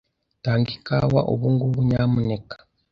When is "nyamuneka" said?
1.89-2.55